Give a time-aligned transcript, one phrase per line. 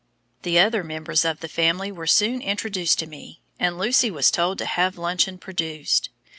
[0.41, 4.57] The other members of the family were soon introduced to me, and Lucy was told
[4.57, 6.09] to have luncheon produced.